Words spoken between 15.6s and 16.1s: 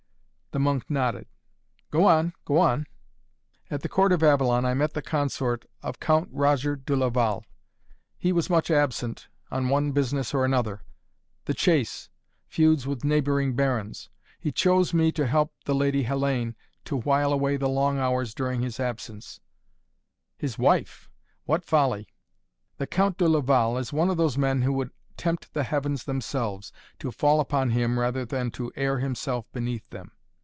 the Lady